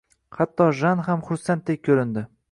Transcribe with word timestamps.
Hatto 0.37 0.65
Jan 0.79 1.03
ham 1.07 1.21
xursanddek 1.27 1.83
ko`rindi 1.89 2.25